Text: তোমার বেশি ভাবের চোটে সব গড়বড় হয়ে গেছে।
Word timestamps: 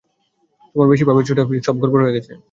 তোমার 0.71 0.87
বেশি 0.91 1.03
ভাবের 1.07 1.25
চোটে 1.27 1.41
সব 1.67 1.75
গড়বড় 1.81 2.03
হয়ে 2.03 2.15
গেছে। 2.17 2.31